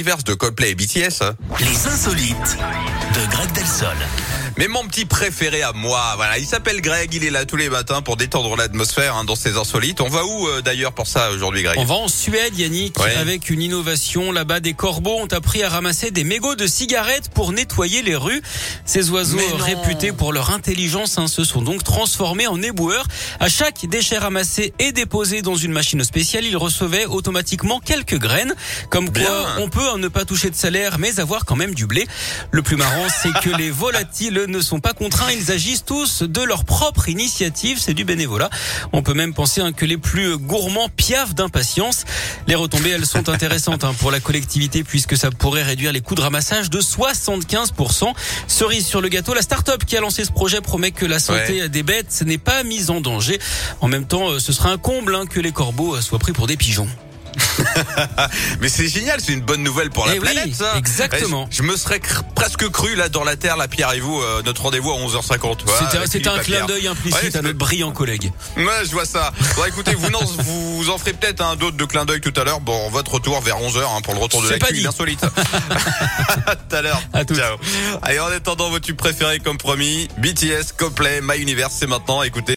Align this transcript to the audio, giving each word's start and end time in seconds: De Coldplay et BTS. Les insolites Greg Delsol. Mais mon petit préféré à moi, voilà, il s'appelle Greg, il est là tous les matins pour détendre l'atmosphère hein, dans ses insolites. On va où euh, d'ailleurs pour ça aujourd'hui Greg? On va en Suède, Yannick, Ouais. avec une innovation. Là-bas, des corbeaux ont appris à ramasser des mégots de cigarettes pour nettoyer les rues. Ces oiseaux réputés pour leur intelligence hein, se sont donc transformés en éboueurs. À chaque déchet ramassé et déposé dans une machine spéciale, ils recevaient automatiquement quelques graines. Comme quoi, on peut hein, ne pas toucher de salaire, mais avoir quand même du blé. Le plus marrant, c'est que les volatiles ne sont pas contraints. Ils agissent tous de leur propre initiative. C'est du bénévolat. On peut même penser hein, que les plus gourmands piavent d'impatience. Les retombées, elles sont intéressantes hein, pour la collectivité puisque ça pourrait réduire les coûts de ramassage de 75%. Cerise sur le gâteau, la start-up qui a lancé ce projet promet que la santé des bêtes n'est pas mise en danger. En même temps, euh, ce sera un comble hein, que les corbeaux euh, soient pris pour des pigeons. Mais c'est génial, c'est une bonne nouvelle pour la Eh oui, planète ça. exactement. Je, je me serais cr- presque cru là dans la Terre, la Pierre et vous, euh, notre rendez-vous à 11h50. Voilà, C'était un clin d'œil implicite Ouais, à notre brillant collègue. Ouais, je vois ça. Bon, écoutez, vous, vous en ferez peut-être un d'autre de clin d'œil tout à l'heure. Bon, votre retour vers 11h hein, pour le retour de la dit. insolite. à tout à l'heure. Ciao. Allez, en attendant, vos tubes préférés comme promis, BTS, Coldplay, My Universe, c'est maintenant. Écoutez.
De 0.00 0.32
Coldplay 0.32 0.70
et 0.70 0.74
BTS. 0.76 1.24
Les 1.58 1.86
insolites 1.88 2.56
Greg 3.38 3.52
Delsol. 3.52 3.96
Mais 4.56 4.66
mon 4.66 4.84
petit 4.88 5.04
préféré 5.04 5.62
à 5.62 5.72
moi, 5.72 6.14
voilà, 6.16 6.38
il 6.38 6.44
s'appelle 6.46 6.80
Greg, 6.80 7.14
il 7.14 7.22
est 7.22 7.30
là 7.30 7.44
tous 7.44 7.54
les 7.54 7.68
matins 7.68 8.02
pour 8.02 8.16
détendre 8.16 8.56
l'atmosphère 8.56 9.14
hein, 9.14 9.22
dans 9.22 9.36
ses 9.36 9.56
insolites. 9.56 10.00
On 10.00 10.08
va 10.08 10.24
où 10.24 10.48
euh, 10.48 10.60
d'ailleurs 10.62 10.92
pour 10.92 11.06
ça 11.06 11.30
aujourd'hui 11.30 11.62
Greg? 11.62 11.78
On 11.78 11.84
va 11.84 11.94
en 11.94 12.08
Suède, 12.08 12.58
Yannick, 12.58 12.98
Ouais. 12.98 13.14
avec 13.14 13.48
une 13.50 13.62
innovation. 13.62 14.32
Là-bas, 14.32 14.58
des 14.58 14.74
corbeaux 14.74 15.20
ont 15.20 15.28
appris 15.32 15.62
à 15.62 15.68
ramasser 15.68 16.10
des 16.10 16.24
mégots 16.24 16.56
de 16.56 16.66
cigarettes 16.66 17.28
pour 17.32 17.52
nettoyer 17.52 18.02
les 18.02 18.16
rues. 18.16 18.42
Ces 18.84 19.10
oiseaux 19.10 19.38
réputés 19.60 20.10
pour 20.10 20.32
leur 20.32 20.50
intelligence 20.50 21.18
hein, 21.18 21.28
se 21.28 21.44
sont 21.44 21.62
donc 21.62 21.84
transformés 21.84 22.48
en 22.48 22.60
éboueurs. 22.60 23.06
À 23.38 23.48
chaque 23.48 23.86
déchet 23.86 24.18
ramassé 24.18 24.72
et 24.80 24.90
déposé 24.90 25.42
dans 25.42 25.54
une 25.54 25.70
machine 25.72 26.02
spéciale, 26.02 26.44
ils 26.44 26.56
recevaient 26.56 27.06
automatiquement 27.06 27.78
quelques 27.78 28.18
graines. 28.18 28.56
Comme 28.90 29.12
quoi, 29.12 29.46
on 29.58 29.68
peut 29.68 29.88
hein, 29.94 29.98
ne 29.98 30.08
pas 30.08 30.24
toucher 30.24 30.50
de 30.50 30.56
salaire, 30.56 30.98
mais 30.98 31.20
avoir 31.20 31.44
quand 31.44 31.54
même 31.56 31.76
du 31.76 31.86
blé. 31.86 32.08
Le 32.50 32.62
plus 32.62 32.74
marrant, 32.74 33.06
c'est 33.22 33.27
que 33.32 33.50
les 33.50 33.70
volatiles 33.70 34.44
ne 34.48 34.60
sont 34.60 34.80
pas 34.80 34.92
contraints. 34.92 35.30
Ils 35.32 35.50
agissent 35.50 35.84
tous 35.84 36.22
de 36.22 36.42
leur 36.42 36.64
propre 36.64 37.08
initiative. 37.08 37.78
C'est 37.80 37.94
du 37.94 38.04
bénévolat. 38.04 38.50
On 38.92 39.02
peut 39.02 39.14
même 39.14 39.34
penser 39.34 39.60
hein, 39.60 39.72
que 39.72 39.84
les 39.84 39.98
plus 39.98 40.36
gourmands 40.36 40.88
piavent 40.88 41.34
d'impatience. 41.34 42.04
Les 42.46 42.54
retombées, 42.54 42.90
elles 42.90 43.06
sont 43.06 43.28
intéressantes 43.28 43.84
hein, 43.84 43.94
pour 43.98 44.10
la 44.10 44.20
collectivité 44.20 44.84
puisque 44.84 45.16
ça 45.16 45.30
pourrait 45.30 45.62
réduire 45.62 45.92
les 45.92 46.00
coûts 46.00 46.14
de 46.14 46.20
ramassage 46.20 46.70
de 46.70 46.80
75%. 46.80 48.12
Cerise 48.46 48.86
sur 48.86 49.00
le 49.00 49.08
gâteau, 49.08 49.34
la 49.34 49.42
start-up 49.42 49.84
qui 49.84 49.96
a 49.96 50.00
lancé 50.00 50.24
ce 50.24 50.32
projet 50.32 50.60
promet 50.60 50.90
que 50.90 51.06
la 51.06 51.18
santé 51.18 51.68
des 51.68 51.82
bêtes 51.82 52.22
n'est 52.24 52.38
pas 52.38 52.62
mise 52.62 52.90
en 52.90 53.00
danger. 53.00 53.38
En 53.80 53.88
même 53.88 54.06
temps, 54.06 54.30
euh, 54.30 54.38
ce 54.38 54.52
sera 54.52 54.70
un 54.70 54.78
comble 54.78 55.14
hein, 55.14 55.26
que 55.26 55.40
les 55.40 55.52
corbeaux 55.52 55.96
euh, 55.96 56.00
soient 56.00 56.18
pris 56.18 56.32
pour 56.32 56.46
des 56.46 56.56
pigeons. 56.56 56.88
Mais 58.60 58.68
c'est 58.68 58.88
génial, 58.88 59.20
c'est 59.20 59.32
une 59.32 59.40
bonne 59.42 59.62
nouvelle 59.62 59.90
pour 59.90 60.06
la 60.06 60.14
Eh 60.14 60.18
oui, 60.18 60.24
planète 60.24 60.54
ça. 60.54 60.76
exactement. 60.76 61.46
Je, 61.50 61.58
je 61.58 61.62
me 61.62 61.76
serais 61.76 61.98
cr- 61.98 62.22
presque 62.34 62.68
cru 62.70 62.94
là 62.94 63.08
dans 63.08 63.24
la 63.24 63.36
Terre, 63.36 63.56
la 63.56 63.68
Pierre 63.68 63.92
et 63.92 64.00
vous, 64.00 64.20
euh, 64.20 64.42
notre 64.44 64.62
rendez-vous 64.62 64.90
à 64.90 64.96
11h50. 64.96 65.58
Voilà, 65.64 66.06
C'était 66.06 66.28
un 66.28 66.38
clin 66.38 66.66
d'œil 66.66 66.88
implicite 66.88 67.22
Ouais, 67.22 67.36
à 67.36 67.42
notre 67.42 67.58
brillant 67.58 67.92
collègue. 67.92 68.32
Ouais, 68.56 68.64
je 68.84 68.90
vois 68.90 69.06
ça. 69.06 69.32
Bon, 69.56 69.64
écoutez, 69.66 69.94
vous, 69.94 70.08
vous 70.78 70.90
en 70.90 70.98
ferez 70.98 71.12
peut-être 71.12 71.40
un 71.42 71.56
d'autre 71.56 71.76
de 71.76 71.84
clin 71.84 72.04
d'œil 72.04 72.20
tout 72.20 72.32
à 72.40 72.44
l'heure. 72.44 72.60
Bon, 72.60 72.88
votre 72.90 73.12
retour 73.14 73.40
vers 73.40 73.56
11h 73.58 73.78
hein, 73.78 74.00
pour 74.02 74.14
le 74.14 74.20
retour 74.20 74.42
de 74.42 74.48
la 74.48 74.58
dit. 74.58 74.86
insolite. 74.86 75.22
à 75.24 76.56
tout 76.56 76.76
à 76.76 76.82
l'heure. 76.82 77.00
Ciao. 77.34 77.56
Allez, 78.02 78.20
en 78.20 78.26
attendant, 78.26 78.70
vos 78.70 78.78
tubes 78.80 78.96
préférés 78.96 79.38
comme 79.40 79.58
promis, 79.58 80.08
BTS, 80.18 80.72
Coldplay, 80.76 81.20
My 81.22 81.38
Universe, 81.38 81.74
c'est 81.78 81.86
maintenant. 81.86 82.22
Écoutez. 82.22 82.46